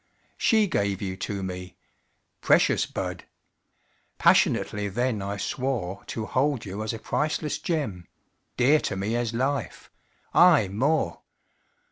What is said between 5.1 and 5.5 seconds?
I